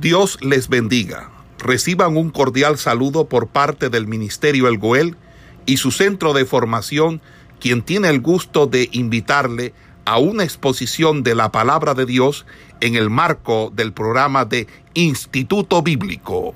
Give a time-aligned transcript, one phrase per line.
[0.00, 1.30] Dios les bendiga.
[1.58, 5.16] Reciban un cordial saludo por parte del Ministerio El Goel
[5.64, 7.22] y su centro de formación,
[7.60, 9.72] quien tiene el gusto de invitarle
[10.04, 12.44] a una exposición de la palabra de Dios
[12.80, 16.54] en el marco del programa de Instituto Bíblico.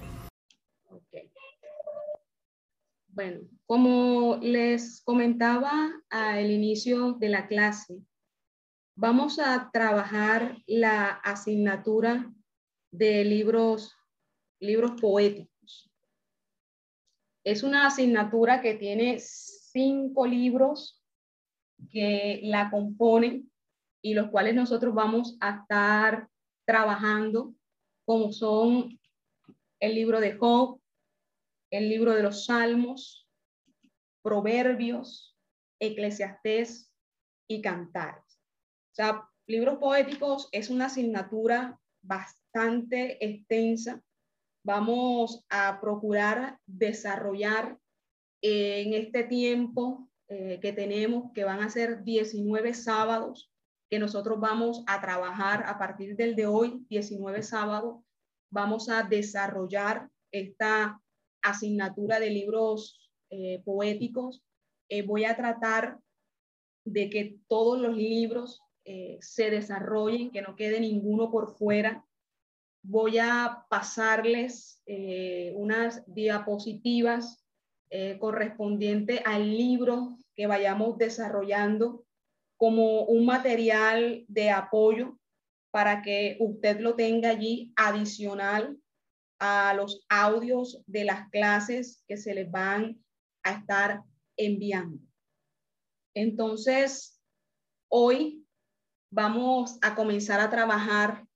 [3.08, 8.00] Bueno, como les comentaba al inicio de la clase,
[8.96, 12.30] vamos a trabajar la asignatura
[12.90, 13.96] de libros,
[14.58, 15.90] libros poéticos.
[17.44, 21.02] Es una asignatura que tiene cinco libros
[21.90, 23.50] que la componen
[24.02, 26.28] y los cuales nosotros vamos a estar
[26.66, 27.54] trabajando,
[28.04, 28.98] como son
[29.80, 30.80] el libro de Job,
[31.70, 33.28] el libro de los Salmos,
[34.22, 35.36] Proverbios,
[35.78, 36.92] Eclesiastés
[37.48, 38.40] y Cantares.
[38.92, 44.02] O sea, libros poéticos es una asignatura bastante extensa.
[44.64, 47.78] Vamos a procurar desarrollar
[48.42, 53.50] en este tiempo eh, que tenemos, que van a ser 19 sábados,
[53.90, 58.02] que nosotros vamos a trabajar a partir del de hoy, 19 sábados,
[58.52, 61.00] vamos a desarrollar esta
[61.42, 64.42] asignatura de libros eh, poéticos.
[64.88, 65.98] Eh, voy a tratar
[66.84, 68.60] de que todos los libros
[69.20, 72.04] se desarrollen, que no quede ninguno por fuera,
[72.82, 77.44] voy a pasarles eh, unas diapositivas
[77.90, 82.04] eh, correspondientes al libro que vayamos desarrollando
[82.56, 85.18] como un material de apoyo
[85.70, 88.78] para que usted lo tenga allí adicional
[89.38, 93.02] a los audios de las clases que se les van
[93.42, 94.02] a estar
[94.36, 94.98] enviando.
[96.14, 97.20] Entonces,
[97.88, 98.46] hoy
[99.10, 101.26] vamos a comenzar a trabajar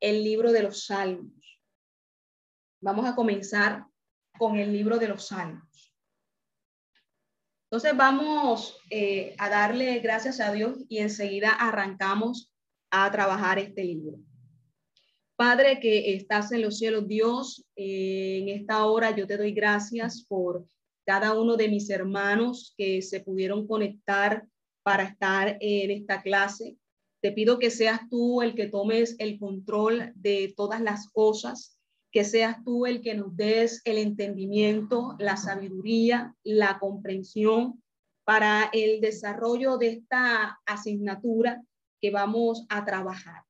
[0.00, 1.60] el libro de los Salmos.
[2.80, 3.84] Vamos a comenzar
[4.38, 5.94] con el libro de los Salmos.
[7.70, 12.52] Entonces vamos eh, a darle gracias a Dios y enseguida arrancamos
[12.90, 14.18] a trabajar este libro.
[15.36, 20.66] Padre que estás en los cielos, Dios, en esta hora yo te doy gracias por
[21.06, 24.46] cada uno de mis hermanos que se pudieron conectar
[24.82, 26.76] para estar en esta clase.
[27.20, 31.78] Te pido que seas tú el que tomes el control de todas las cosas,
[32.10, 37.82] que seas tú el que nos des el entendimiento, la sabiduría, la comprensión
[38.24, 41.62] para el desarrollo de esta asignatura
[42.00, 43.42] que vamos a trabajar.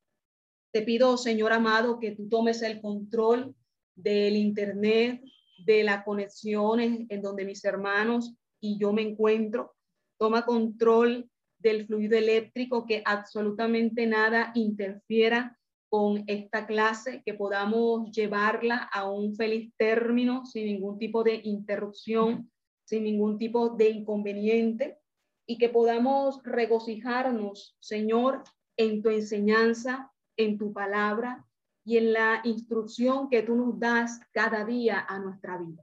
[0.72, 3.54] Te pido, Señor amado, que tú tomes el control
[3.94, 5.22] del Internet,
[5.64, 9.74] de las conexiones en donde mis hermanos y yo me encuentro.
[10.18, 11.28] Toma control
[11.60, 19.34] del fluido eléctrico, que absolutamente nada interfiera con esta clase, que podamos llevarla a un
[19.34, 22.50] feliz término sin ningún tipo de interrupción,
[22.84, 24.98] sin ningún tipo de inconveniente
[25.46, 28.44] y que podamos regocijarnos, Señor,
[28.76, 31.44] en tu enseñanza, en tu palabra
[31.84, 35.82] y en la instrucción que tú nos das cada día a nuestra vida.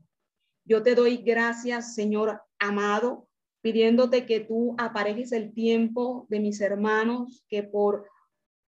[0.65, 3.26] Yo te doy gracias, Señor amado,
[3.67, 8.07] pidiéndote que tú aparejes el tiempo de mis hermanos que por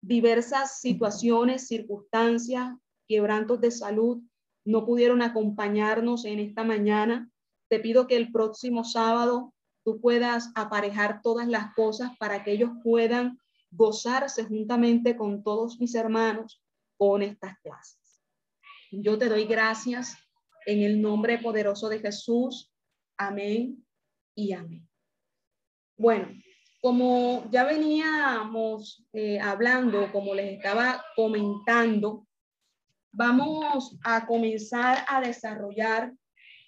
[0.01, 2.75] diversas situaciones, circunstancias,
[3.07, 4.21] quebrantos de salud,
[4.65, 7.31] no pudieron acompañarnos en esta mañana.
[7.69, 9.53] Te pido que el próximo sábado
[9.85, 13.39] tú puedas aparejar todas las cosas para que ellos puedan
[13.71, 16.61] gozarse juntamente con todos mis hermanos
[16.97, 18.21] con estas clases.
[18.91, 20.17] Yo te doy gracias
[20.65, 22.69] en el nombre poderoso de Jesús.
[23.17, 23.85] Amén
[24.35, 24.88] y amén.
[25.99, 26.29] Bueno,
[26.81, 32.25] como ya veníamos eh, hablando, como les estaba comentando,
[33.11, 36.13] vamos a comenzar a desarrollar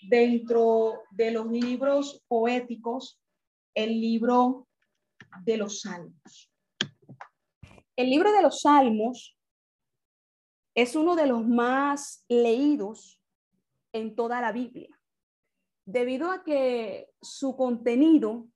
[0.01, 3.21] dentro de los libros poéticos
[3.73, 4.67] el libro
[5.45, 6.51] de los salmos.
[7.95, 9.37] El libro de los salmos
[10.75, 13.21] es uno de los más leídos
[13.93, 14.89] en toda la Biblia,
[15.85, 18.50] debido a que su contenido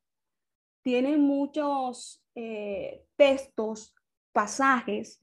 [0.86, 3.96] tiene muchos eh, textos,
[4.32, 5.20] pasajes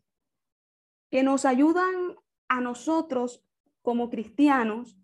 [1.08, 2.16] que nos ayudan
[2.48, 3.44] a nosotros
[3.80, 4.98] como cristianos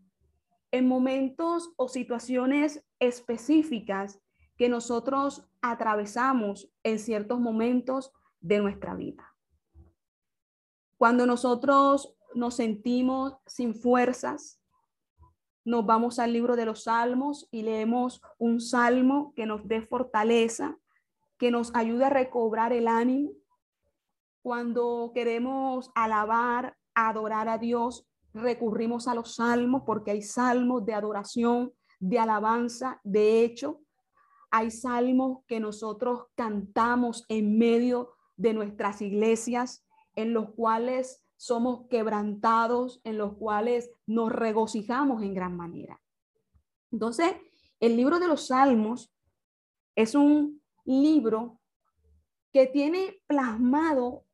[0.73, 4.21] en momentos o situaciones específicas
[4.57, 9.37] que nosotros atravesamos en ciertos momentos de nuestra vida.
[10.97, 14.58] Cuando nosotros nos sentimos sin fuerzas,
[15.69, 20.79] nos vamos al libro de los salmos y leemos un salmo que nos dé fortaleza,
[21.37, 23.33] que nos ayude a recobrar el ánimo.
[24.41, 31.75] Cuando queremos alabar adorar a Dios, recurrimos a los salmos porque hay salmos de adoración,
[32.01, 32.99] de alabanza.
[33.05, 33.83] De hecho,
[34.51, 39.85] hay salmos que nosotros cantamos en medio de nuestras iglesias,
[40.17, 46.03] en los cuales somos quebrantados, en los cuales nos regocijamos en gran manera.
[46.91, 47.37] Entonces,
[47.81, 49.15] el libro de los salmos
[49.95, 51.61] es un libro
[52.53, 54.25] que tiene plasmado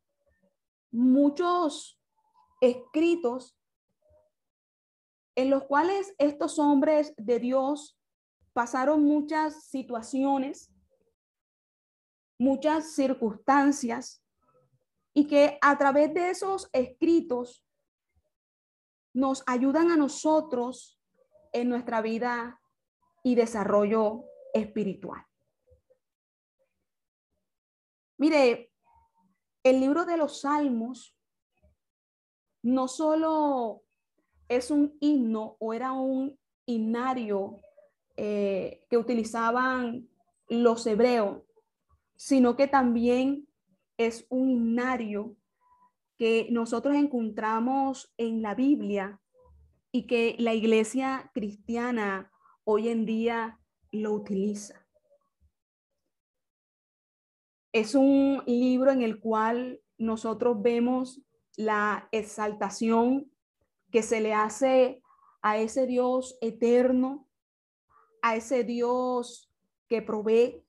[0.91, 2.01] muchos
[2.61, 3.57] escritos
[5.37, 7.99] en los cuales estos hombres de Dios
[8.55, 10.73] pasaron muchas situaciones,
[12.39, 14.24] muchas circunstancias,
[15.15, 17.65] y que a través de esos escritos
[19.15, 21.01] nos ayudan a nosotros
[21.53, 22.61] en nuestra vida
[23.23, 25.25] y desarrollo espiritual.
[28.19, 28.73] Mire,
[29.63, 31.17] el libro de los Salmos
[32.63, 33.83] no solo
[34.49, 37.61] es un himno o era un himnario
[38.17, 40.09] eh, que utilizaban
[40.49, 41.43] los hebreos,
[42.17, 43.49] sino que también
[43.97, 45.37] es un himnario
[46.17, 49.21] que nosotros encontramos en la Biblia
[49.93, 52.33] y que la iglesia cristiana
[52.65, 53.61] hoy en día
[53.91, 54.87] lo utiliza.
[57.73, 61.21] Es un libro en el cual nosotros vemos
[61.57, 63.31] la exaltación
[63.91, 65.03] que se le hace
[65.43, 67.29] a ese Dios eterno,
[68.23, 69.53] a ese Dios
[69.89, 70.65] que provee,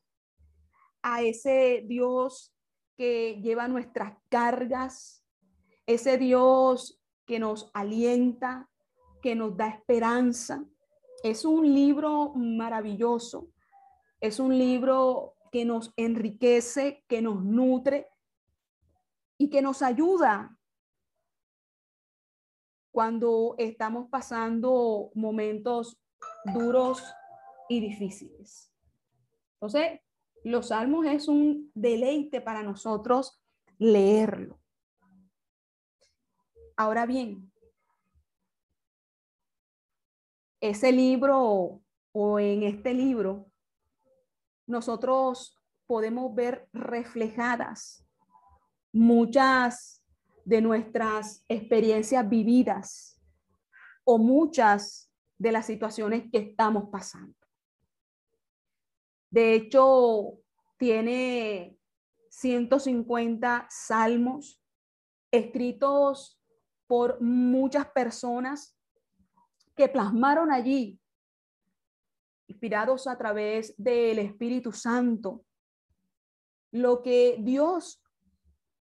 [1.01, 2.54] a ese Dios
[2.97, 5.23] que lleva nuestras cargas,
[5.85, 8.69] ese Dios que nos alienta,
[9.21, 10.63] que nos da esperanza.
[11.23, 13.49] Es un libro maravilloso,
[14.19, 18.07] es un libro que nos enriquece, que nos nutre
[19.37, 20.57] y que nos ayuda
[22.91, 25.99] cuando estamos pasando momentos
[26.53, 27.03] duros
[27.67, 28.71] y difíciles.
[29.55, 29.99] Entonces,
[30.45, 33.41] los salmos es un deleite para nosotros
[33.79, 34.59] leerlo.
[36.77, 37.51] Ahora bien,
[40.61, 41.81] ese libro
[42.11, 43.47] o en este libro,
[44.67, 48.05] nosotros podemos ver reflejadas
[48.93, 50.03] muchas
[50.43, 53.19] de nuestras experiencias vividas
[54.03, 57.44] o muchas de las situaciones que estamos pasando.
[59.35, 60.39] De hecho,
[60.77, 61.77] tiene
[62.29, 64.63] 150 salmos
[65.29, 66.41] escritos
[66.87, 68.79] por muchas personas
[69.75, 71.01] que plasmaron allí,
[72.47, 75.43] inspirados a través del Espíritu Santo,
[76.71, 78.01] lo que Dios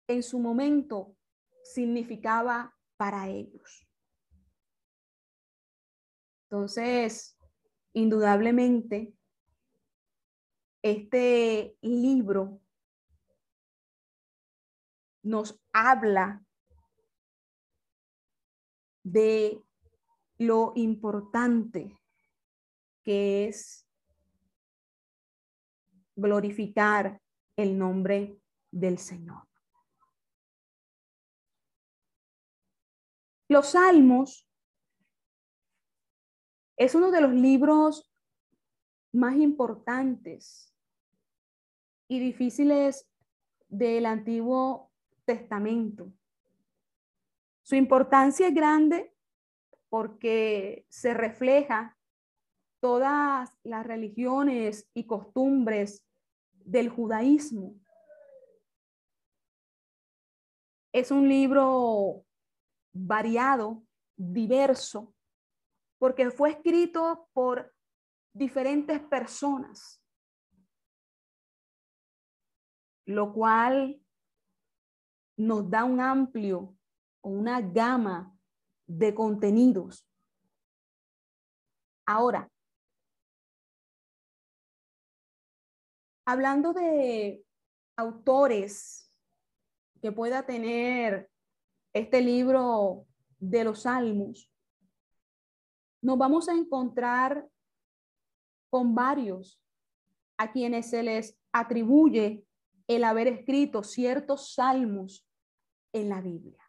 [0.06, 1.16] en su momento
[1.64, 3.88] significaba para ellos.
[6.44, 7.36] Entonces,
[7.92, 9.16] indudablemente,
[10.84, 12.60] este libro
[15.22, 16.44] nos habla
[19.02, 19.64] de
[20.36, 21.98] lo importante
[23.02, 23.88] que es
[26.16, 27.18] glorificar
[27.56, 28.38] el nombre
[28.70, 29.48] del Señor.
[33.48, 34.46] Los Salmos
[36.76, 38.12] es uno de los libros
[39.12, 40.73] más importantes
[42.08, 43.06] y difíciles
[43.68, 44.90] del Antiguo
[45.24, 46.12] Testamento.
[47.62, 49.14] Su importancia es grande
[49.88, 51.96] porque se refleja
[52.80, 56.04] todas las religiones y costumbres
[56.52, 57.74] del judaísmo.
[60.92, 62.24] Es un libro
[62.92, 63.82] variado,
[64.16, 65.14] diverso,
[65.98, 67.74] porque fue escrito por
[68.34, 70.03] diferentes personas
[73.06, 74.00] lo cual
[75.36, 76.76] nos da un amplio
[77.20, 78.36] o una gama
[78.86, 80.06] de contenidos.
[82.06, 82.50] Ahora,
[86.26, 87.44] hablando de
[87.96, 89.10] autores
[90.00, 91.30] que pueda tener
[91.94, 93.06] este libro
[93.38, 94.50] de los salmos,
[96.02, 97.48] nos vamos a encontrar
[98.70, 99.58] con varios
[100.36, 102.43] a quienes se les atribuye
[102.86, 105.26] el haber escrito ciertos salmos
[105.92, 106.62] en la Biblia.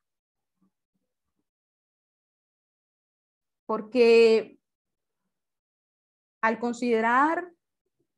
[3.66, 4.60] Porque
[6.42, 7.52] al considerar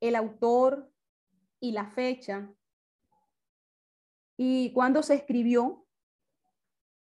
[0.01, 0.91] el autor
[1.59, 2.53] y la fecha
[4.37, 5.87] y cuando se escribió,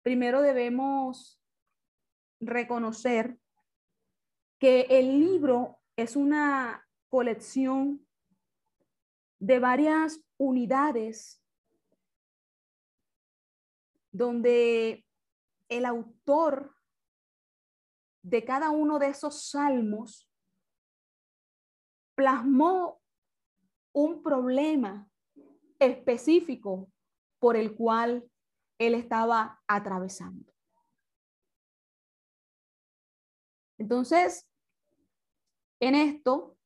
[0.03, 1.41] primero debemos
[2.39, 3.39] reconocer
[4.61, 8.06] que el libro es una colección
[9.39, 11.43] de varias unidades
[14.11, 15.07] donde
[15.69, 16.75] el autor
[18.23, 20.29] de cada uno de esos salmos
[22.15, 23.01] plasmó
[23.93, 25.09] un problema
[25.79, 26.91] específico
[27.39, 28.29] por el cual
[28.79, 30.53] él estaba atravesando.
[33.79, 34.49] Entonces,
[35.81, 36.57] en esto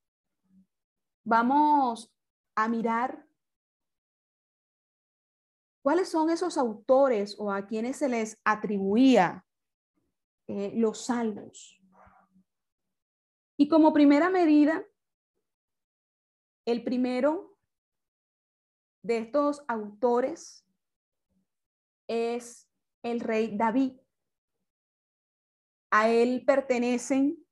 [1.25, 2.13] vamos
[2.65, 3.27] a mirar
[5.83, 9.47] cuáles son esos autores o a quienes se les atribuía
[10.47, 11.81] eh, los salmos.
[13.57, 14.85] Y como primera medida,
[16.67, 17.57] el primero
[19.03, 20.67] de estos autores
[22.09, 22.71] es
[23.03, 23.99] el rey David.
[25.91, 27.45] A él pertenecen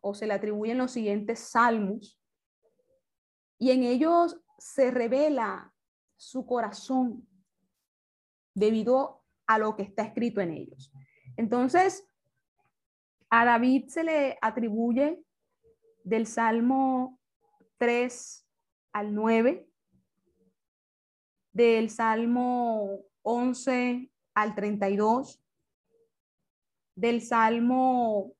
[0.00, 2.20] o se le atribuyen los siguientes salmos
[3.58, 5.72] y en ellos se revela
[6.16, 7.28] su corazón
[8.54, 10.92] debido a lo que está escrito en ellos.
[11.36, 12.08] Entonces,
[13.30, 15.22] a David se le atribuye
[16.04, 17.18] del Salmo
[17.78, 18.46] 3
[18.92, 19.68] al 9,
[21.52, 25.42] del Salmo 11 al 32,
[26.94, 28.32] del Salmo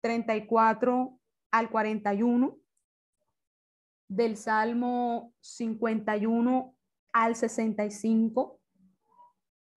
[0.00, 1.18] 34
[1.50, 2.61] al 41,
[4.14, 6.76] del Salmo 51
[7.12, 8.60] al 65,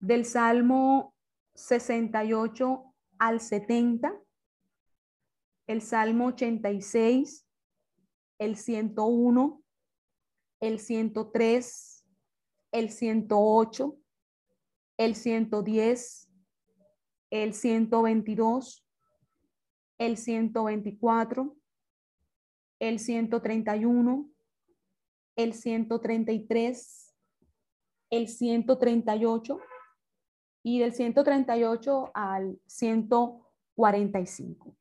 [0.02, 1.16] del Salmo
[1.54, 2.84] 68
[3.18, 4.14] al 70,
[5.68, 7.48] el Salmo 86,
[8.38, 9.64] el 101,
[10.60, 12.06] el 103,
[12.74, 13.98] el 108,
[14.98, 16.30] el 110,
[17.30, 18.86] el 122,
[19.98, 21.56] el 124,
[22.80, 24.30] el 131,
[25.36, 27.14] el 133,
[28.10, 29.60] el 138
[30.64, 34.76] y del 138 al 145.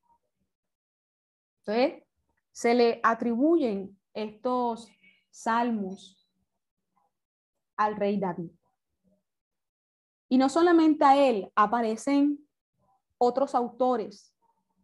[1.60, 2.02] Entonces,
[2.52, 4.88] se le atribuyen estos
[5.30, 6.28] salmos
[7.76, 8.50] al rey David.
[10.28, 12.38] Y no solamente a él, aparecen
[13.18, 14.34] otros autores,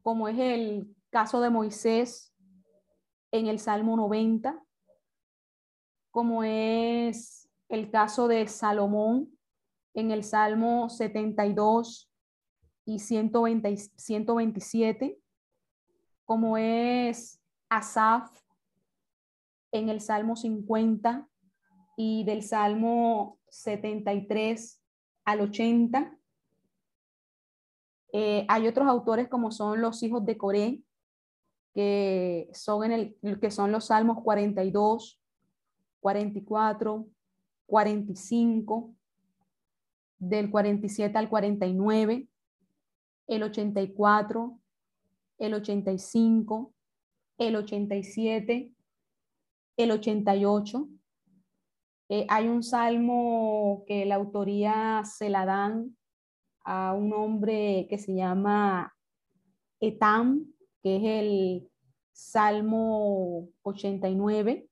[0.02, 2.29] como es el caso de Moisés
[3.32, 4.62] en el Salmo 90,
[6.10, 9.38] como es el caso de Salomón
[9.94, 12.10] en el Salmo 72
[12.84, 15.20] y 120, 127,
[16.24, 18.30] como es Asaf
[19.72, 21.28] en el Salmo 50
[21.96, 24.80] y del Salmo 73
[25.24, 26.18] al 80.
[28.12, 30.82] Eh, hay otros autores como son los hijos de Coré,
[31.74, 35.20] que son, en el, que son los Salmos 42,
[36.00, 37.06] 44,
[37.66, 38.94] 45,
[40.18, 42.28] del 47 al 49,
[43.26, 44.60] el 84,
[45.38, 46.74] el 85,
[47.38, 48.72] el 87,
[49.76, 50.88] el 88.
[52.08, 55.96] Eh, hay un salmo que la autoría se la dan
[56.64, 58.94] a un hombre que se llama
[59.78, 61.70] Etam, que es el
[62.12, 64.68] Salmo 89.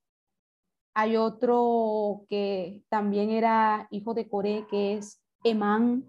[0.94, 6.06] Hay otro que también era hijo de Coré, que es Emán,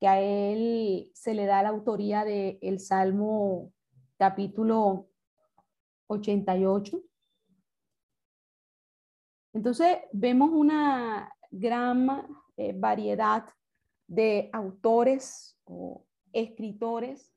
[0.00, 3.72] que a él se le da la autoría del el Salmo
[4.18, 5.08] capítulo
[6.08, 7.00] 88.
[9.54, 12.08] Entonces vemos una gran
[12.56, 13.44] eh, variedad
[14.06, 17.31] de autores o escritores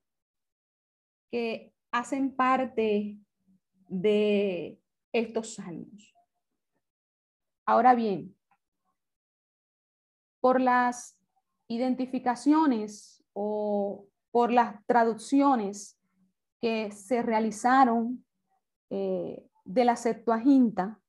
[1.92, 3.18] hacen parte
[3.88, 4.80] de
[5.12, 6.14] estos salmos.
[7.66, 8.36] Ahora bien,
[10.42, 11.18] por las
[11.68, 16.00] identificaciones o por las traducciones
[16.62, 18.26] que se realizaron
[18.90, 21.02] eh, de la Septuaginta,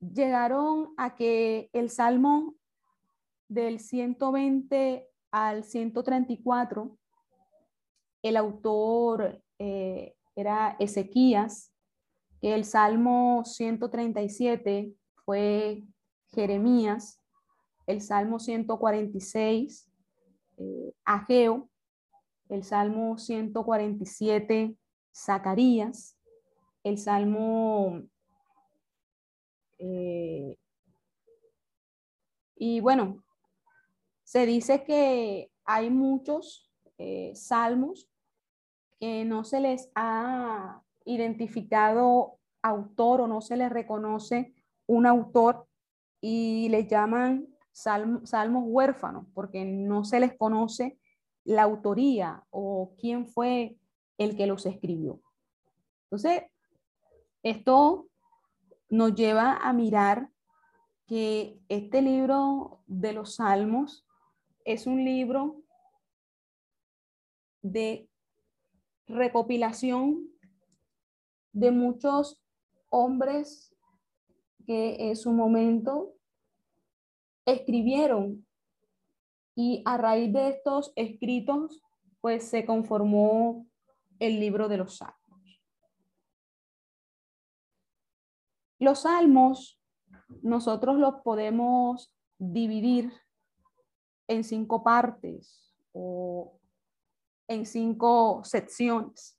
[0.00, 2.54] llegaron a que el Salmo
[3.48, 6.98] del 120 al 134,
[8.22, 11.72] el autor eh, era Ezequías,
[12.40, 15.84] que el Salmo 137 fue
[16.30, 17.20] Jeremías,
[17.86, 19.88] el Salmo 146,
[20.58, 21.68] eh, Ageo,
[22.48, 24.76] el Salmo 147,
[25.14, 26.18] Zacarías,
[26.84, 28.02] el Salmo...
[29.78, 30.56] Eh,
[32.56, 33.24] y bueno,
[34.24, 38.11] Se dice que hay muchos eh, salmos
[39.02, 44.54] que no se les ha identificado autor o no se les reconoce
[44.86, 45.66] un autor
[46.20, 51.00] y le llaman salmos huérfanos porque no se les conoce
[51.42, 53.76] la autoría o quién fue
[54.18, 55.20] el que los escribió.
[56.04, 56.44] Entonces,
[57.42, 58.06] esto
[58.88, 60.30] nos lleva a mirar
[61.08, 64.06] que este libro de los salmos
[64.64, 65.56] es un libro
[67.62, 68.08] de
[69.06, 70.28] recopilación
[71.52, 72.42] de muchos
[72.88, 73.74] hombres
[74.66, 76.14] que en su momento
[77.44, 78.46] escribieron
[79.54, 81.82] y a raíz de estos escritos
[82.20, 83.66] pues se conformó
[84.18, 85.62] el libro de los salmos.
[88.78, 89.80] Los salmos
[90.42, 93.12] nosotros los podemos dividir
[94.28, 96.58] en cinco partes o
[97.52, 99.38] en cinco secciones.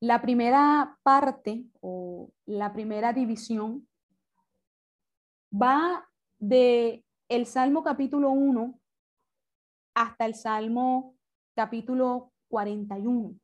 [0.00, 3.86] La primera parte o la primera división
[5.52, 6.08] va
[6.38, 8.80] de el Salmo capítulo 1
[9.94, 11.16] hasta el Salmo
[11.54, 13.38] capítulo 41.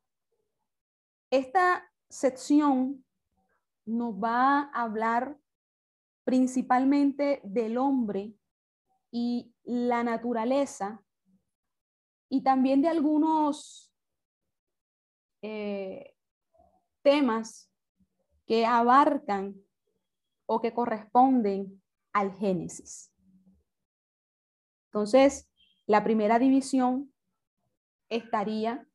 [1.30, 3.04] Esta sección
[3.84, 5.36] nos va a hablar
[6.24, 8.34] principalmente del hombre
[9.10, 11.02] y la naturaleza
[12.28, 13.92] y también de algunos
[15.42, 16.14] eh,
[17.02, 17.70] temas
[18.46, 19.54] que abarcan
[20.46, 23.12] o que corresponden al Génesis.
[24.86, 25.50] Entonces,
[25.86, 27.12] la primera división
[28.08, 28.86] estaría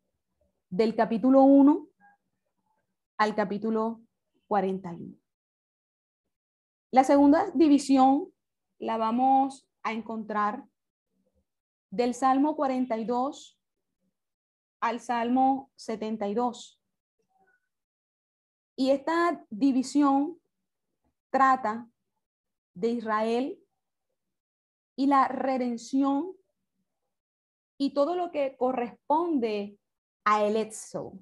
[0.70, 1.88] del capítulo 1
[3.18, 4.02] al capítulo
[4.48, 5.16] 41.
[6.92, 8.34] La segunda división
[8.80, 10.66] la vamos a encontrar
[11.92, 13.60] del Salmo 42
[14.80, 16.82] al Salmo 72.
[18.76, 20.40] Y esta división
[21.30, 21.88] trata
[22.74, 23.60] de Israel
[24.96, 26.32] y la redención
[27.78, 29.78] y todo lo que corresponde
[30.24, 31.14] a el.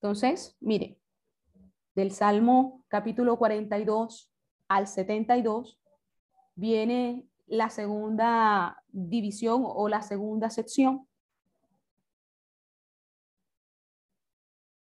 [0.00, 0.98] Entonces, mire,
[1.94, 4.32] del Salmo capítulo 42
[4.68, 5.80] al 72
[6.54, 11.08] viene la segunda división o la segunda sección.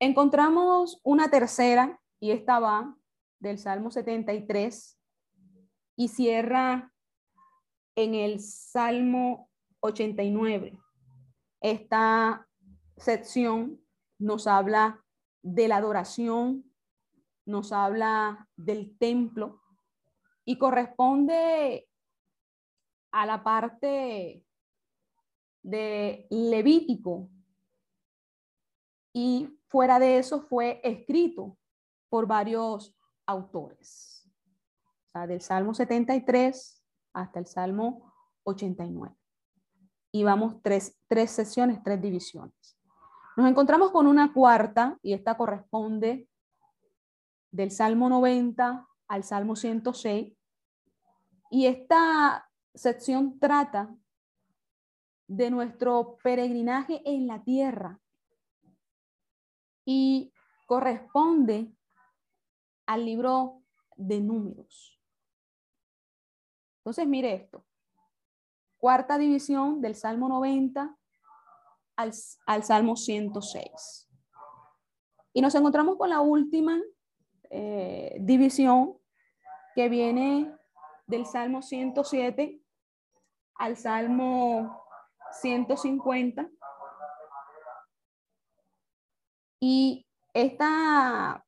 [0.00, 2.96] Encontramos una tercera y esta va
[3.40, 4.98] del Salmo 73
[5.96, 6.92] y cierra
[7.96, 10.78] en el Salmo 89.
[11.60, 12.46] Esta
[12.96, 13.80] sección
[14.18, 15.04] nos habla
[15.42, 16.64] de la adoración,
[17.44, 19.60] nos habla del templo
[20.44, 21.87] y corresponde
[23.10, 24.44] a la parte
[25.62, 27.28] de Levítico.
[29.12, 31.56] Y fuera de eso fue escrito
[32.08, 34.28] por varios autores.
[35.08, 38.12] O sea, del Salmo 73 hasta el Salmo
[38.44, 39.14] 89.
[40.12, 42.78] Y vamos tres, tres sesiones, tres divisiones.
[43.36, 46.28] Nos encontramos con una cuarta, y esta corresponde
[47.50, 50.34] del Salmo 90 al Salmo 106.
[51.50, 52.47] Y esta
[52.78, 53.94] sección trata
[55.26, 58.00] de nuestro peregrinaje en la tierra
[59.84, 60.32] y
[60.66, 61.72] corresponde
[62.86, 63.62] al libro
[63.96, 64.98] de números.
[66.78, 67.66] Entonces, mire esto.
[68.78, 70.96] Cuarta división del Salmo 90
[71.96, 74.08] al, Salmo 106.
[75.32, 76.80] Y nos encontramos con la última
[77.50, 78.96] eh, división
[79.74, 80.54] que viene
[81.06, 82.62] del Salmo 107
[83.58, 84.82] al Salmo
[85.32, 86.48] 150.
[89.60, 91.44] Y esta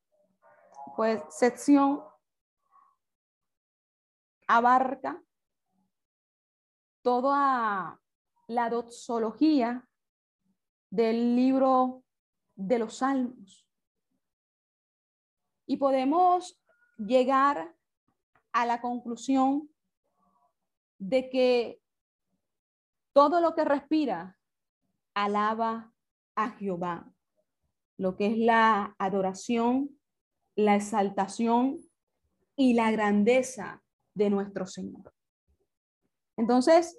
[0.96, 2.02] pues sección
[4.48, 5.22] abarca
[7.02, 8.00] toda
[8.48, 9.88] la doxología
[10.90, 12.02] del libro
[12.56, 13.66] de los salmos.
[15.66, 16.60] Y podemos
[16.98, 17.76] llegar
[18.52, 19.70] a la conclusión
[20.98, 21.79] de que
[23.20, 24.38] todo lo que respira
[25.12, 25.92] alaba
[26.36, 27.12] a Jehová,
[27.98, 29.90] lo que es la adoración,
[30.56, 31.76] la exaltación
[32.56, 33.82] y la grandeza
[34.14, 35.12] de nuestro Señor.
[36.38, 36.98] Entonces,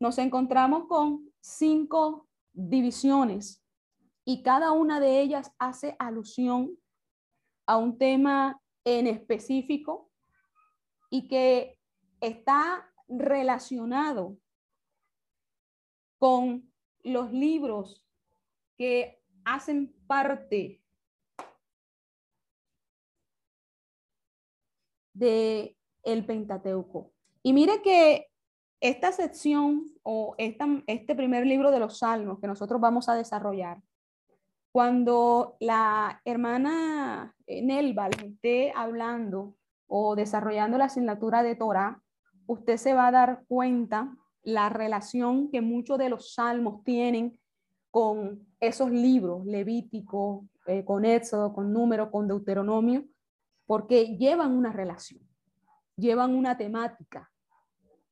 [0.00, 3.62] nos encontramos con cinco divisiones
[4.24, 6.74] y cada una de ellas hace alusión
[7.66, 10.10] a un tema en específico
[11.10, 11.78] y que
[12.22, 14.38] está relacionado
[16.24, 18.02] con los libros
[18.78, 20.80] que hacen parte
[25.12, 27.12] de el Pentateuco.
[27.42, 28.28] Y mire que
[28.80, 33.82] esta sección o este primer libro de los Salmos que nosotros vamos a desarrollar,
[34.72, 42.02] cuando la hermana Nelva esté hablando o desarrollando la asignatura de Torah,
[42.46, 47.38] usted se va a dar cuenta la relación que muchos de los salmos tienen
[47.90, 53.04] con esos libros, Levítico, eh, con Éxodo, con Número, con Deuteronomio,
[53.66, 55.20] porque llevan una relación,
[55.96, 57.30] llevan una temática,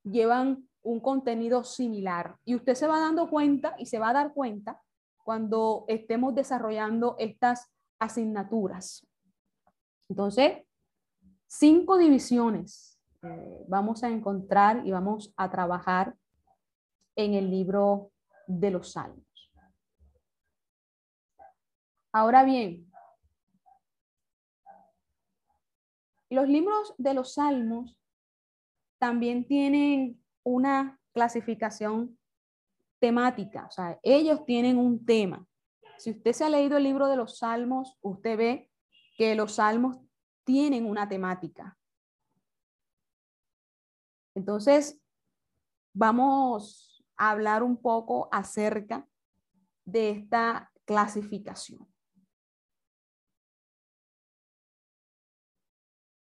[0.03, 2.37] llevan un contenido similar.
[2.45, 4.81] Y usted se va dando cuenta y se va a dar cuenta
[5.25, 9.07] cuando estemos desarrollando estas asignaturas.
[10.09, 10.59] Entonces,
[11.47, 16.17] cinco divisiones eh, vamos a encontrar y vamos a trabajar
[17.17, 18.13] en el libro
[18.47, 19.53] de los Salmos.
[22.13, 22.91] Ahora bien,
[26.31, 27.99] los libros de los Salmos
[28.99, 32.19] también tienen una clasificación
[33.01, 35.47] temática, o sea, ellos tienen un tema.
[35.99, 38.71] Si usted se ha leído el libro de los Salmos, usted ve
[39.17, 39.99] que los Salmos
[40.45, 41.79] tienen una temática.
[44.35, 45.01] Entonces,
[45.95, 46.92] vamos
[47.31, 49.07] hablar un poco acerca
[49.85, 51.89] de esta clasificación.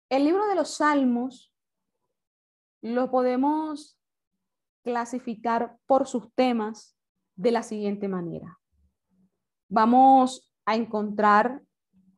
[0.09, 1.55] El libro de los Salmos
[2.83, 4.01] lo podemos
[4.83, 6.97] clasificar por sus temas
[7.37, 8.59] de la siguiente manera.
[9.69, 11.63] Vamos a encontrar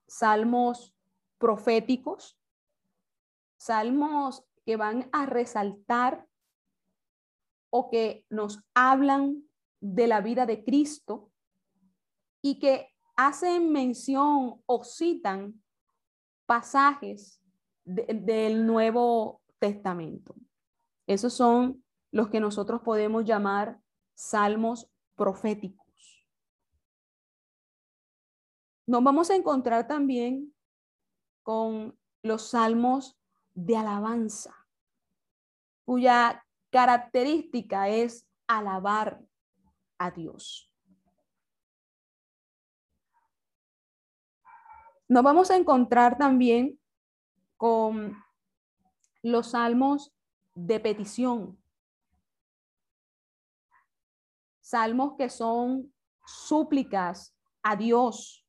[0.07, 0.97] salmos
[1.39, 2.39] proféticos,
[3.59, 6.27] salmos que van a resaltar
[7.75, 9.43] o que nos hablan
[9.81, 11.33] de la vida de Cristo
[12.43, 15.63] y que hacen mención o citan
[16.45, 17.41] pasajes
[17.85, 20.35] del Nuevo Testamento.
[21.07, 23.81] Esos son los que nosotros podemos llamar
[24.15, 26.27] salmos proféticos.
[28.87, 30.55] Nos vamos a encontrar también
[31.43, 33.17] con los salmos
[33.55, 34.55] de alabanza,
[35.87, 39.21] cuya característica es alabar
[39.99, 40.73] a Dios.
[45.07, 46.81] Nos vamos a encontrar también
[47.59, 48.17] con
[49.23, 50.15] los salmos
[50.55, 51.63] de petición.
[54.63, 55.93] Salmos que son
[56.25, 58.47] súplicas a Dios,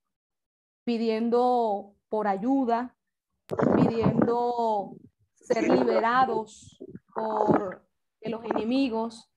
[0.85, 2.95] pidiendo por ayuda,
[3.75, 4.95] pidiendo
[5.35, 6.81] ser liberados
[7.13, 7.85] por
[8.29, 9.29] los enemigos.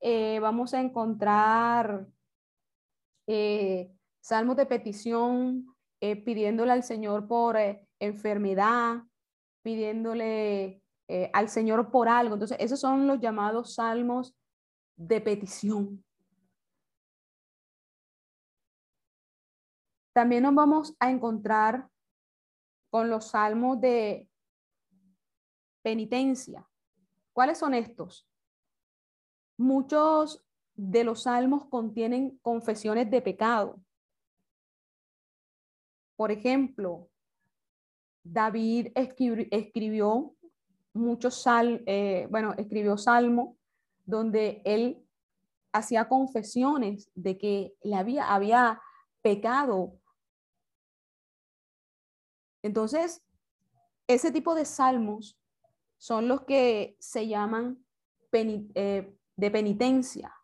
[0.00, 2.06] Eh, vamos a encontrar
[3.26, 7.56] eh, salmos de petición eh, pidiéndole al Señor por
[7.98, 9.02] enfermedad,
[9.62, 10.82] pidiéndole
[11.32, 12.34] al Señor por algo.
[12.34, 14.34] Entonces, esos son los llamados salmos
[14.96, 16.04] de petición.
[20.14, 21.88] También nos vamos a encontrar
[22.90, 24.28] con los salmos de
[25.84, 26.66] penitencia.
[27.32, 28.26] ¿Cuáles son estos?
[29.56, 30.44] Muchos
[30.74, 33.80] de los salmos contienen confesiones de pecado.
[36.16, 37.08] Por ejemplo,
[38.24, 40.34] David escribió,
[40.92, 43.56] muchos sal, eh, bueno, escribió salmo
[44.04, 45.06] donde él
[45.72, 48.80] hacía confesiones de que le había, había
[49.22, 49.98] pecado
[52.64, 53.22] entonces,
[54.06, 55.38] ese tipo de salmos
[55.98, 57.84] son los que se llaman
[58.32, 60.34] eh, de penitencia.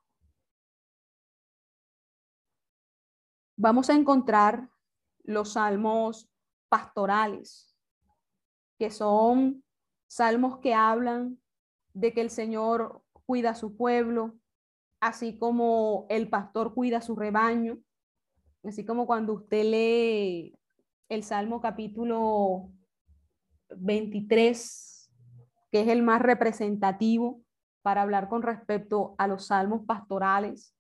[3.56, 4.70] Vamos a encontrar
[5.24, 6.30] los salmos
[6.68, 7.76] pastorales,
[8.78, 9.64] que son
[10.06, 11.40] salmos que hablan
[11.92, 14.38] de que el Señor cuida a su pueblo,
[15.00, 17.78] así como el pastor cuida su rebaño,
[18.64, 20.58] así como cuando usted lee
[21.08, 22.70] el Salmo capítulo
[23.76, 24.89] 23,
[25.70, 27.42] que es el más representativo
[27.83, 30.74] para hablar con respecto a los salmos pastorales.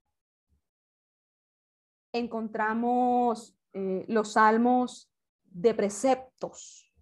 [2.12, 5.10] Encontramos eh, los salmos
[5.44, 6.92] de preceptos.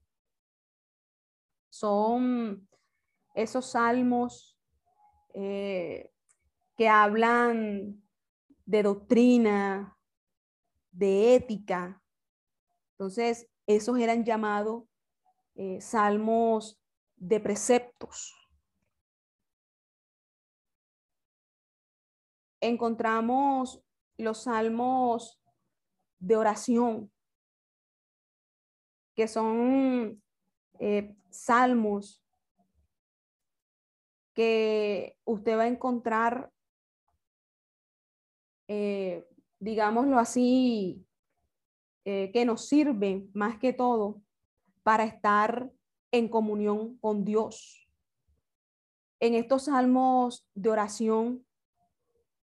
[1.70, 2.68] Son
[3.34, 4.58] esos salmos
[5.34, 6.10] eh,
[6.76, 8.02] que hablan
[8.66, 9.96] de doctrina,
[10.90, 12.02] de ética,
[12.98, 14.82] entonces, esos eran llamados
[15.54, 16.77] eh, salmos
[17.18, 18.34] de preceptos.
[22.60, 23.82] Encontramos
[24.16, 25.40] los salmos
[26.18, 27.12] de oración,
[29.14, 30.22] que son
[30.80, 32.24] eh, salmos
[34.34, 36.52] que usted va a encontrar,
[38.68, 39.26] eh,
[39.58, 41.04] digámoslo así,
[42.04, 44.22] eh, que nos sirven más que todo
[44.82, 45.70] para estar
[46.10, 47.88] en comunión con Dios.
[49.20, 51.44] En estos salmos de oración,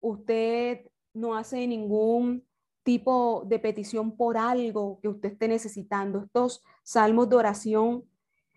[0.00, 2.46] usted no hace ningún
[2.82, 6.24] tipo de petición por algo que usted esté necesitando.
[6.24, 8.04] Estos salmos de oración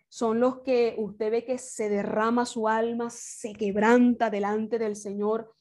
[0.09, 5.53] son los que usted ve que se derrama su alma, se quebranta delante del Señor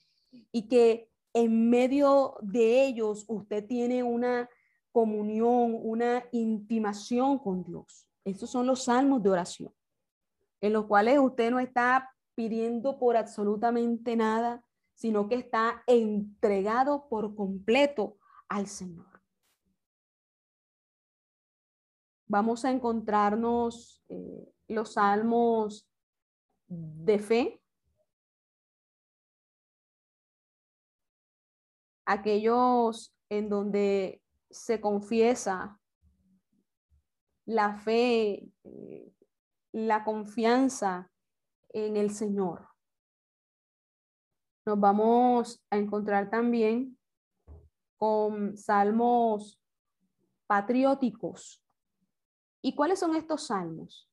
[0.52, 4.48] y que en medio de ellos usted tiene una
[4.92, 8.08] comunión, una intimación con Dios.
[8.24, 9.74] Esos son los salmos de oración,
[10.60, 17.34] en los cuales usted no está pidiendo por absolutamente nada, sino que está entregado por
[17.34, 18.16] completo
[18.48, 19.14] al Señor.
[22.34, 25.88] vamos a encontrarnos eh, los salmos
[26.66, 27.62] de fe,
[32.04, 35.78] aquellos en donde se confiesa
[37.46, 39.12] la fe, eh,
[39.72, 41.10] la confianza
[41.70, 42.68] en el Señor.
[44.66, 46.98] Nos vamos a encontrar también
[47.96, 49.60] con salmos
[50.46, 51.64] patrióticos,
[52.64, 54.10] ¿Y cuáles son estos salmos?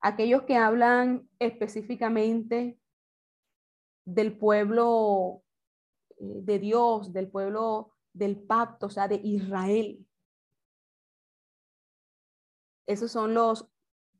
[0.00, 2.78] Aquellos que hablan específicamente
[4.04, 5.42] del pueblo
[6.18, 10.06] eh, de Dios, del pueblo del pacto, o sea, de Israel.
[12.86, 13.68] Esos son los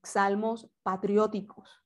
[0.02, 1.82] salmos patrióticos.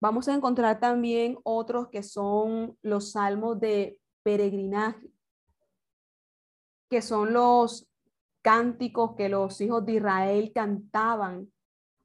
[0.00, 5.10] Vamos a encontrar también otros que son los salmos de peregrinaje,
[6.90, 7.88] que son los
[8.42, 11.50] cánticos que los hijos de Israel cantaban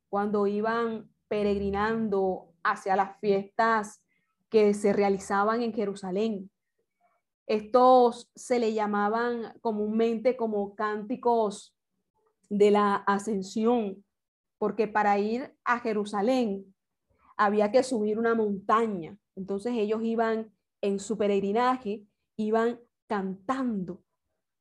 [0.08, 4.02] cuando iban peregrinando hacia las fiestas
[4.50, 6.50] que se realizaban en Jerusalén.
[7.46, 11.76] Estos se le llamaban comúnmente como cánticos
[12.50, 14.04] de la ascensión,
[14.58, 16.76] porque para ir a Jerusalén
[17.38, 19.18] había que subir una montaña.
[19.36, 22.04] Entonces ellos iban en su peregrinaje,
[22.36, 24.04] iban cantando.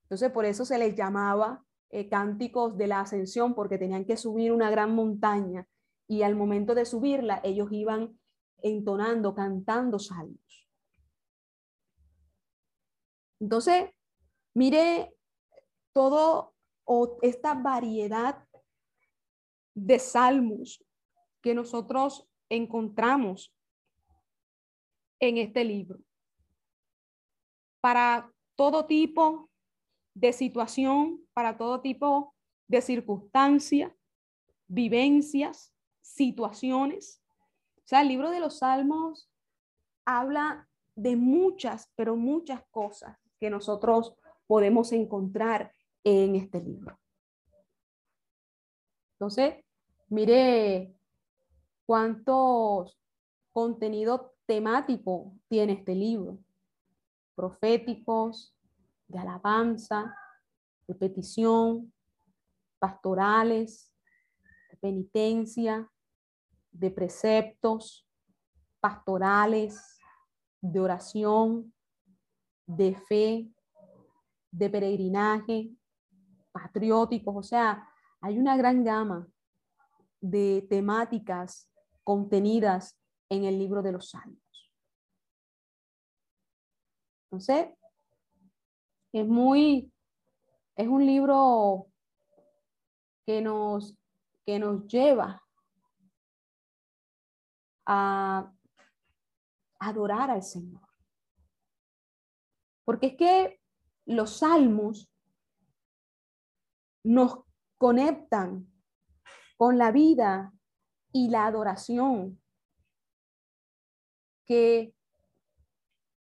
[0.04, 4.52] Entonces por eso se les llamaba eh, cánticos de la ascensión porque tenían que subir
[4.52, 5.66] una gran montaña
[6.06, 8.18] y al momento de subirla ellos iban
[8.62, 10.68] entonando, cantando salmos.
[13.40, 13.90] Entonces,
[14.54, 15.14] mire
[15.92, 16.54] todo
[17.22, 18.44] esta variedad
[19.74, 20.84] de salmos
[21.42, 23.54] que nosotros encontramos
[25.20, 26.00] en este libro.
[27.80, 29.50] Para todo tipo
[30.14, 32.34] de situación, para todo tipo
[32.66, 33.92] de circunstancias,
[34.66, 37.22] vivencias, situaciones.
[37.76, 39.30] O sea, el libro de los Salmos
[40.04, 44.14] habla de muchas, pero muchas cosas que nosotros
[44.46, 45.72] podemos encontrar
[46.08, 46.98] en este libro.
[49.12, 49.62] Entonces,
[50.08, 50.94] mire
[51.84, 52.98] cuántos
[53.52, 56.38] contenido temático tiene este libro.
[57.34, 58.56] Proféticos,
[59.06, 60.14] de alabanza,
[60.86, 61.92] de petición,
[62.78, 63.92] pastorales,
[64.70, 65.90] de penitencia,
[66.70, 68.06] de preceptos,
[68.80, 69.98] pastorales,
[70.60, 71.74] de oración,
[72.66, 73.50] de fe,
[74.50, 75.70] de peregrinaje,
[76.62, 77.88] patrióticos, o sea,
[78.20, 79.26] hay una gran gama
[80.20, 81.70] de temáticas
[82.04, 84.72] contenidas en el libro de los Salmos.
[87.24, 87.68] Entonces,
[89.12, 89.92] es muy,
[90.76, 91.86] es un libro
[93.26, 93.94] que nos,
[94.46, 95.42] que nos lleva
[97.86, 98.50] a
[99.78, 100.80] adorar al Señor.
[102.84, 103.60] Porque es que
[104.06, 105.10] los salmos
[107.08, 107.38] nos
[107.78, 108.70] conectan
[109.56, 110.52] con la vida
[111.10, 112.38] y la adoración
[114.44, 114.94] que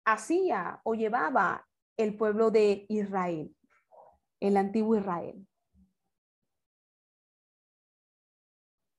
[0.05, 3.55] hacía o llevaba el pueblo de Israel,
[4.39, 5.47] el antiguo Israel.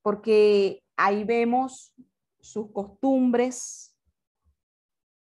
[0.03, 1.95] Porque ahí vemos
[2.41, 3.97] sus costumbres,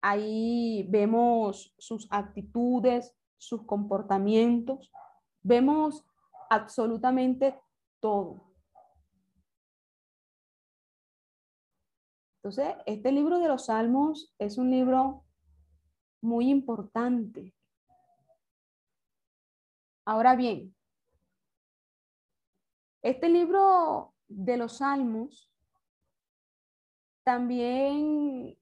[0.01, 4.90] ahí vemos sus actitudes, sus comportamientos,
[5.42, 6.06] vemos
[6.50, 7.59] absolutamente
[8.00, 8.46] todo.
[12.37, 15.24] Entonces, este libro de los Salmos es un libro
[16.22, 17.52] muy importante.
[20.04, 20.74] Ahora bien,
[23.02, 25.52] este libro de los Salmos
[27.24, 28.56] también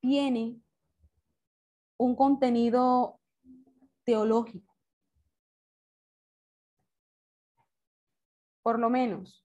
[0.00, 0.62] tiene
[1.96, 3.20] un contenido
[4.04, 4.71] teológico.
[8.62, 9.44] Por lo menos,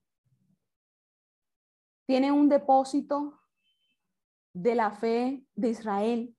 [2.05, 3.41] tiene un depósito
[4.53, 6.35] de la fe de Israel.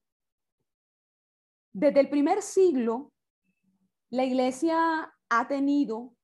[1.73, 3.13] Desde el primer siglo,
[4.09, 6.15] la iglesia ha tenido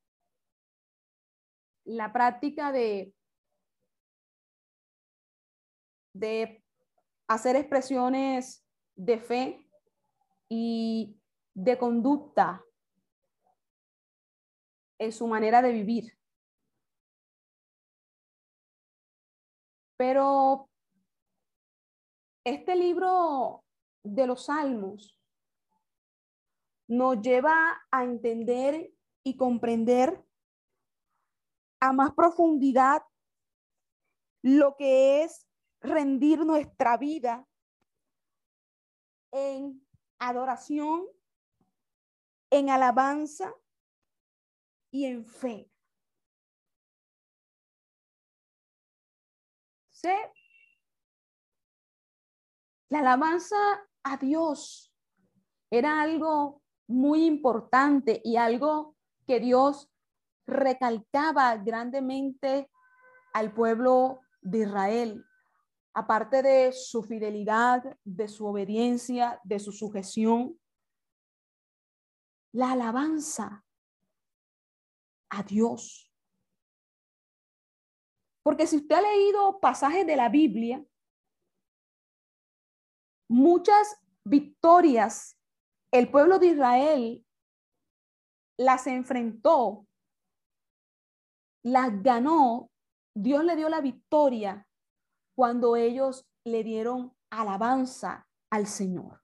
[1.85, 3.13] la práctica de,
[6.13, 6.63] de
[7.27, 8.65] hacer expresiones
[8.95, 9.69] de fe
[10.49, 11.19] y
[11.53, 12.63] de conducta
[14.97, 16.17] en su manera de vivir.
[19.97, 20.69] Pero
[22.43, 23.63] este libro
[24.03, 25.19] de los salmos
[26.87, 30.23] nos lleva a entender y comprender
[31.79, 33.03] a más profundidad
[34.43, 35.47] lo que es
[35.81, 37.47] rendir nuestra vida
[39.31, 39.85] en
[40.19, 41.07] adoración,
[42.51, 43.53] en alabanza
[44.91, 45.69] y en fe.
[52.89, 53.57] La alabanza
[54.03, 54.93] a Dios
[55.69, 59.89] era algo muy importante y algo que Dios
[60.45, 62.69] recalcaba grandemente
[63.33, 65.25] al pueblo de Israel,
[65.93, 70.59] aparte de su fidelidad, de su obediencia, de su sujeción,
[72.53, 73.65] la alabanza
[75.29, 76.14] a Dios.
[78.45, 80.85] Porque si usted ha leído pasajes de la Biblia,
[83.27, 85.39] muchas victorias
[85.91, 87.25] el pueblo de Israel
[88.59, 89.87] las enfrentó,
[91.63, 92.69] las ganó,
[93.15, 94.67] Dios le dio la victoria
[95.35, 99.23] cuando ellos le dieron alabanza al Señor.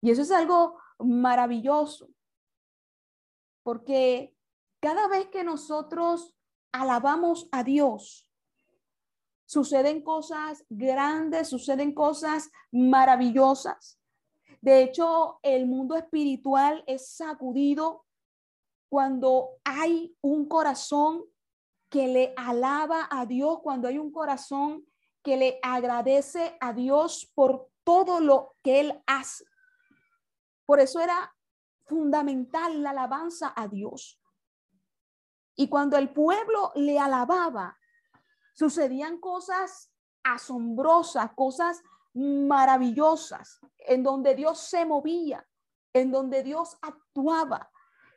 [0.00, 2.08] Y eso es algo maravilloso,
[3.64, 4.33] porque
[4.84, 6.36] cada vez que nosotros
[6.70, 8.30] alabamos a Dios,
[9.46, 13.98] suceden cosas grandes, suceden cosas maravillosas.
[14.60, 18.04] De hecho, el mundo espiritual es sacudido
[18.90, 21.24] cuando hay un corazón
[21.88, 24.86] que le alaba a Dios, cuando hay un corazón
[25.22, 29.46] que le agradece a Dios por todo lo que Él hace.
[30.66, 31.34] Por eso era
[31.86, 34.20] fundamental la alabanza a Dios.
[35.56, 37.78] Y cuando el pueblo le alababa,
[38.54, 41.82] sucedían cosas asombrosas, cosas
[42.14, 45.46] maravillosas, en donde Dios se movía,
[45.92, 47.70] en donde Dios actuaba,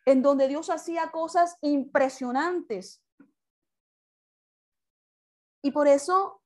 [0.05, 3.03] en donde Dios hacía cosas impresionantes.
[5.61, 6.41] Y por eso,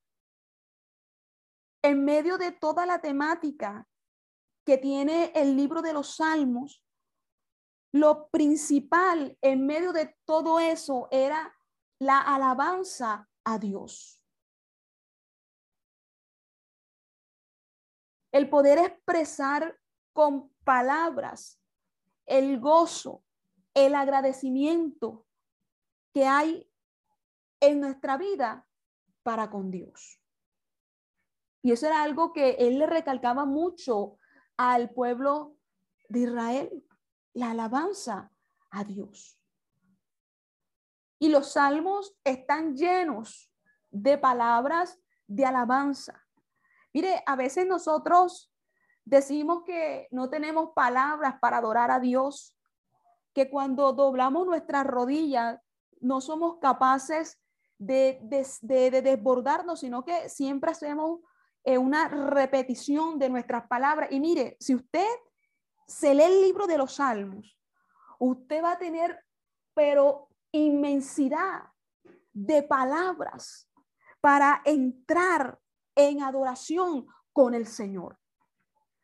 [1.83, 3.87] en medio de toda la temática
[4.65, 6.83] que tiene el libro de los salmos,
[7.91, 11.53] lo principal en medio de todo eso era
[11.99, 14.23] la alabanza a Dios.
[18.31, 19.77] El poder expresar
[20.13, 21.61] con palabras
[22.25, 23.23] el gozo,
[23.73, 25.25] el agradecimiento
[26.13, 26.65] que hay
[27.59, 28.67] en nuestra vida
[29.23, 30.21] para con Dios.
[31.61, 34.17] Y eso era algo que él le recalcaba mucho
[34.55, 35.57] al pueblo
[36.09, 36.85] de Israel,
[37.33, 38.31] la alabanza
[38.69, 39.39] a Dios.
[41.19, 43.51] Y los salmos están llenos
[43.91, 46.25] de palabras de alabanza.
[46.93, 48.51] Mire, a veces nosotros
[49.05, 52.57] decimos que no tenemos palabras para adorar a Dios,
[53.33, 55.59] que cuando doblamos nuestras rodillas
[55.99, 57.39] no somos capaces
[57.77, 58.19] de,
[59.03, 61.19] desbordarnos, sino que siempre hacemos
[61.63, 64.11] eh, una repetición de nuestras palabras.
[64.11, 65.07] Y mire, si usted
[65.91, 67.57] se lee el libro de los salmos,
[68.19, 69.25] usted va a tener,
[69.73, 71.63] pero inmensidad
[72.31, 73.69] de palabras
[74.21, 75.59] para entrar
[75.95, 78.17] en adoración con el Señor.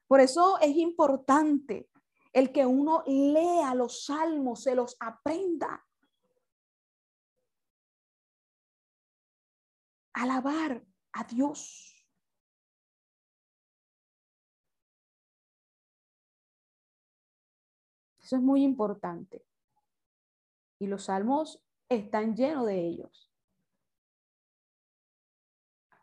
[0.07, 1.89] Por eso es importante
[2.31, 5.85] el que uno lea los salmos, se los aprenda.
[10.13, 11.96] Alabar a Dios.
[18.27, 19.41] Eso es muy importante.
[20.81, 23.31] Y los salmos están llenos de ellos.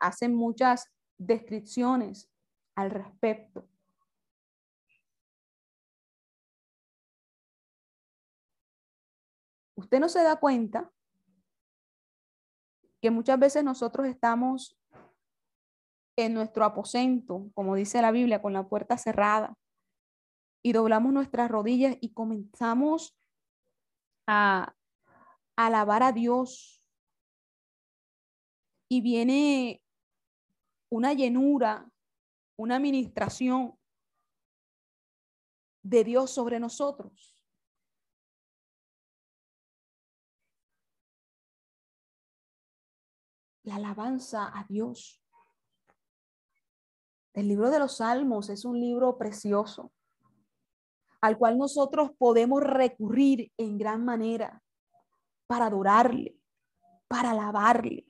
[0.00, 2.30] Hacen muchas descripciones
[2.76, 3.68] al respecto.
[9.74, 10.90] Usted no se da cuenta
[13.02, 14.78] que muchas veces nosotros estamos
[16.16, 19.54] en nuestro aposento, como dice la Biblia, con la puerta cerrada,
[20.66, 23.14] y doblamos nuestras rodillas y comenzamos
[24.26, 24.74] a,
[25.56, 26.82] alabar a Dios.
[28.88, 29.82] Y viene
[30.90, 31.86] una llenura,
[32.56, 33.78] una administración
[35.82, 37.36] de Dios sobre nosotros.
[43.64, 45.22] La alabanza a Dios.
[47.34, 49.92] El libro de los Salmos es un libro precioso
[51.24, 54.62] al cual nosotros podemos recurrir en gran manera
[55.46, 56.36] para adorarle,
[57.08, 58.06] para alabarle.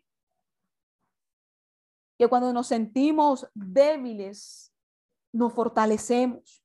[2.19, 4.75] Que cuando nos sentimos débiles,
[5.33, 6.65] nos fortalecemos.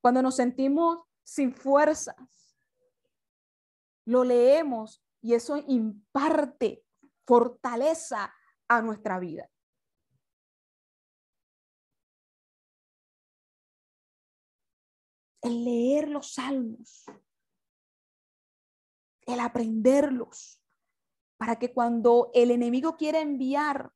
[0.00, 2.56] Cuando nos sentimos sin fuerzas,
[4.06, 6.82] lo leemos y eso imparte
[7.26, 8.32] fortaleza
[8.66, 9.50] a nuestra vida.
[15.42, 17.04] El leer los salmos,
[19.26, 20.62] el aprenderlos,
[21.38, 23.92] para que cuando el enemigo quiera enviar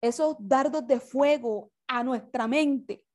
[0.00, 3.06] esos dardos de fuego a nuestra mente,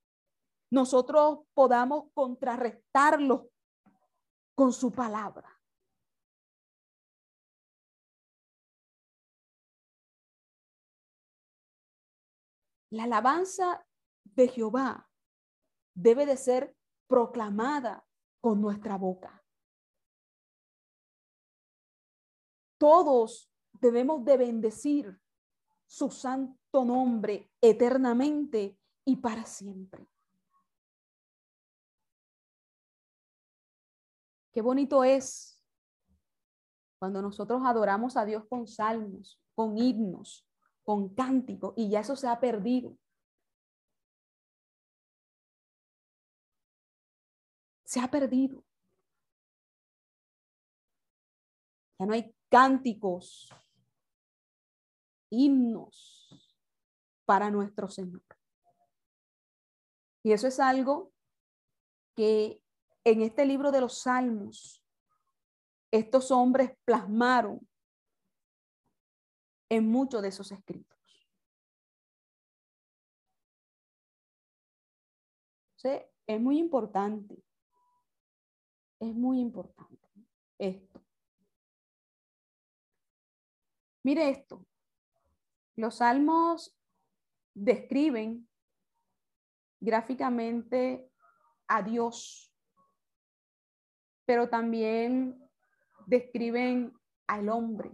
[0.71, 3.47] nosotros podamos contrarrestarlos
[4.55, 5.49] con su palabra.
[12.91, 13.85] La alabanza
[14.23, 15.09] de Jehová
[15.95, 16.75] debe de ser
[17.13, 18.03] proclamada
[18.41, 19.45] con nuestra boca.
[22.79, 25.21] Todos debemos de bendecir
[25.85, 30.09] su santo nombre eternamente y para siempre.
[34.51, 35.61] Qué bonito es
[36.97, 40.47] cuando nosotros adoramos a Dios con salmos, con himnos,
[40.83, 42.97] con cánticos, y ya eso se ha perdido.
[47.93, 48.65] Se ha perdido.
[51.99, 53.53] Ya no hay cánticos,
[55.29, 56.57] himnos
[57.23, 58.23] para nuestro Señor.
[60.23, 61.13] Y eso es algo
[62.15, 62.63] que
[63.03, 64.83] en este libro de los Salmos,
[65.91, 67.59] estos hombres plasmaron
[69.69, 70.97] en muchos de esos escritos.
[76.25, 77.43] es muy importante
[78.99, 80.09] es muy importante
[80.57, 81.01] esto.
[84.03, 84.65] Mire esto.
[85.75, 86.75] Los salmos
[87.53, 88.47] describen
[89.79, 91.09] gráficamente
[91.67, 92.53] a Dios,
[94.25, 95.37] pero también
[96.05, 96.93] describen
[97.27, 97.91] al hombre.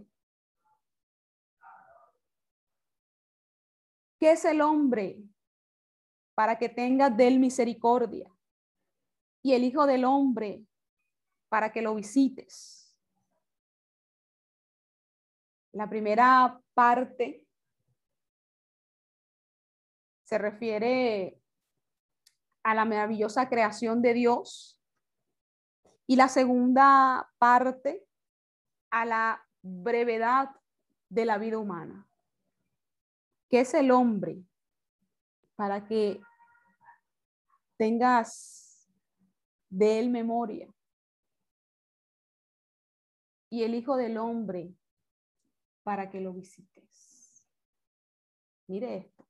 [4.18, 5.22] ¿Qué es el hombre?
[6.34, 8.30] Para que tenga de él misericordia.
[9.42, 10.66] Y el Hijo del Hombre
[11.50, 12.96] para que lo visites.
[15.72, 17.44] La primera parte
[20.24, 21.40] se refiere
[22.62, 24.80] a la maravillosa creación de Dios
[26.06, 28.06] y la segunda parte
[28.90, 30.50] a la brevedad
[31.08, 32.08] de la vida humana.
[33.48, 34.40] ¿Qué es el hombre?
[35.56, 36.20] Para que
[37.76, 38.88] tengas
[39.68, 40.72] de él memoria
[43.50, 44.72] y el Hijo del Hombre
[45.82, 47.44] para que lo visites.
[48.68, 49.26] Mire esto.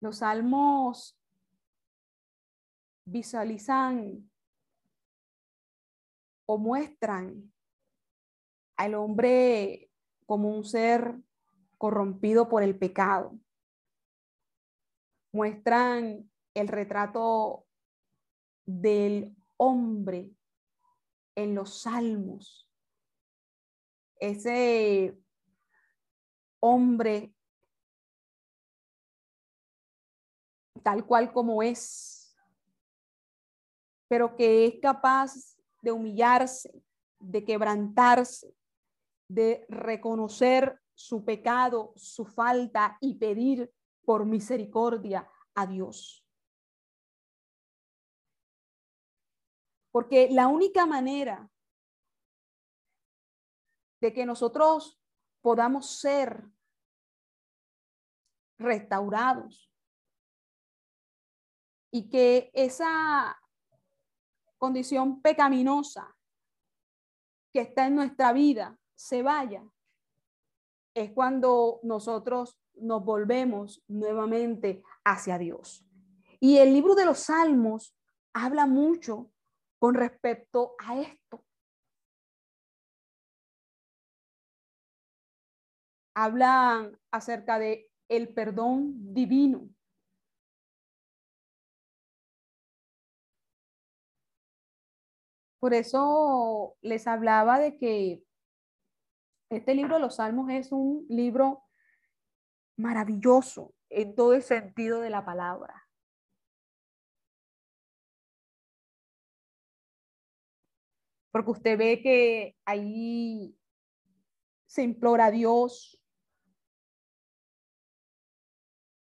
[0.00, 1.18] Los salmos
[3.04, 4.30] visualizan
[6.46, 7.52] o muestran
[8.76, 9.90] al hombre
[10.24, 11.20] como un ser
[11.76, 13.38] corrompido por el pecado.
[15.32, 17.66] Muestran el retrato
[18.64, 20.35] del hombre
[21.36, 22.68] en los salmos.
[24.18, 25.16] Ese
[26.58, 27.36] hombre
[30.82, 32.36] tal cual como es,
[34.08, 36.82] pero que es capaz de humillarse,
[37.18, 38.54] de quebrantarse,
[39.28, 43.70] de reconocer su pecado, su falta y pedir
[44.04, 46.25] por misericordia a Dios.
[49.96, 51.50] Porque la única manera
[53.98, 55.00] de que nosotros
[55.40, 56.50] podamos ser
[58.58, 59.72] restaurados
[61.90, 63.40] y que esa
[64.58, 66.14] condición pecaminosa
[67.50, 69.66] que está en nuestra vida se vaya,
[70.92, 75.86] es cuando nosotros nos volvemos nuevamente hacia Dios.
[76.38, 77.96] Y el libro de los Salmos
[78.34, 79.32] habla mucho
[79.78, 81.44] con respecto a esto.
[86.14, 89.68] Hablan acerca de el perdón divino.
[95.58, 98.22] Por eso les hablaba de que
[99.50, 101.64] este libro de los Salmos es un libro
[102.76, 105.85] maravilloso en todo el sentido de la palabra.
[111.36, 113.54] Porque usted ve que ahí
[114.64, 116.02] se implora a Dios,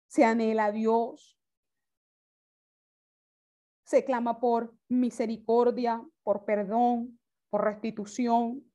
[0.08, 1.38] se anhela a Dios,
[3.84, 7.20] se clama por misericordia, por perdón,
[7.50, 8.68] por restitución.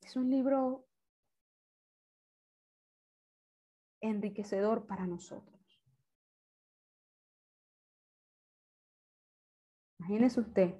[0.00, 0.88] Es un libro
[4.00, 5.61] enriquecedor para nosotros.
[10.02, 10.74] Imagínese usted.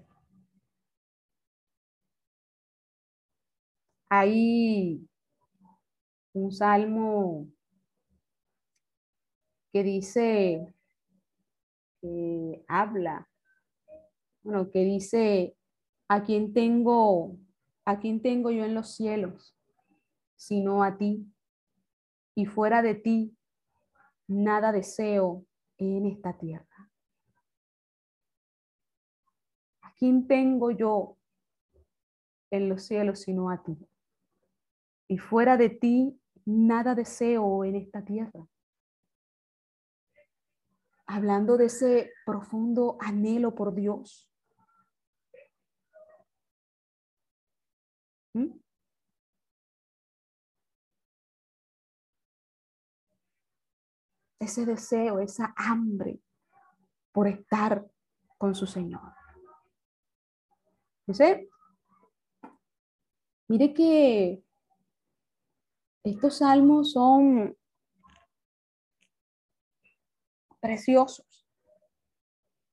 [4.11, 5.07] Hay
[6.35, 7.47] un salmo
[9.73, 10.75] que dice,
[12.01, 13.29] que habla,
[14.43, 15.57] bueno, que dice,
[16.09, 17.39] ¿a quién tengo
[17.85, 19.57] ¿A quién tengo yo en los cielos?
[20.37, 21.27] Sino a ti.
[22.37, 23.37] Y fuera de ti,
[24.29, 25.45] nada deseo
[25.79, 26.72] en esta tierra.
[30.03, 31.17] Quién tengo yo
[32.51, 33.79] en los cielos sino a ti?
[35.07, 38.49] Y fuera de ti, nada deseo en esta tierra.
[41.07, 44.29] Hablando de ese profundo anhelo por Dios
[48.35, 48.59] ¿Mm?
[54.41, 56.19] Ese deseo, esa hambre
[57.13, 57.87] por estar
[58.37, 59.22] con su Señor.
[61.09, 61.49] ¿Sí?
[63.49, 64.43] Mire que
[66.05, 67.57] estos salmos son
[70.61, 71.47] preciosos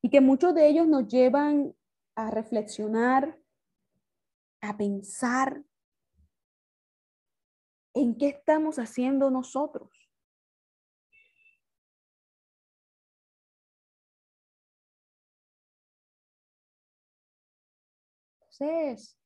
[0.02, 1.76] y que muchos de ellos nos llevan
[2.16, 3.40] a reflexionar
[4.62, 5.64] a pensar
[7.94, 9.90] en qué estamos haciendo nosotros.
[18.60, 19.18] Entonces,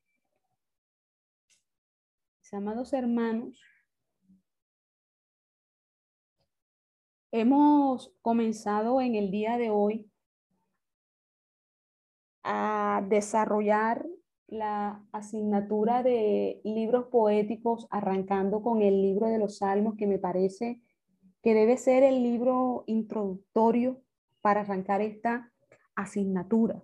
[2.42, 3.60] mis amados hermanos,
[7.32, 10.12] hemos comenzado en el día de hoy
[12.44, 14.06] a desarrollar
[14.48, 20.80] la asignatura de libros poéticos, arrancando con el libro de los Salmos, que me parece
[21.42, 24.00] que debe ser el libro introductorio
[24.42, 25.52] para arrancar esta
[25.96, 26.84] asignatura.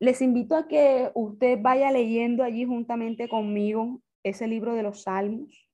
[0.00, 5.68] Les invito a que usted vaya leyendo allí juntamente conmigo ese libro de los Salmos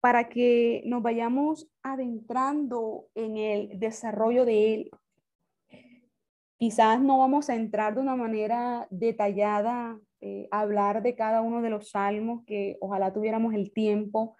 [0.00, 4.90] para que nos vayamos adentrando en el desarrollo de él.
[6.58, 11.62] Quizás no vamos a entrar de una manera detallada eh, a hablar de cada uno
[11.62, 14.36] de los salmos, que ojalá tuviéramos el tiempo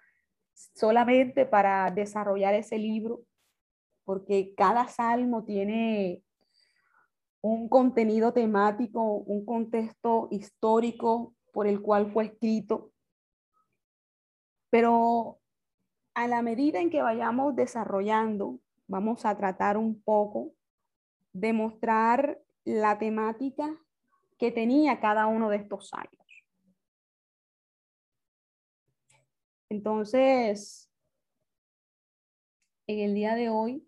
[0.53, 3.21] solamente para desarrollar ese libro,
[4.03, 6.21] porque cada salmo tiene
[7.47, 12.91] un contenido temático, un contexto histórico por el cual fue escrito.
[14.71, 15.39] Pero
[16.15, 20.53] a la medida en que vayamos desarrollando, vamos a tratar un poco
[21.33, 23.79] demostrar la temática
[24.39, 26.25] que tenía cada uno de estos años.
[29.69, 30.89] Entonces,
[32.87, 33.87] en el día de hoy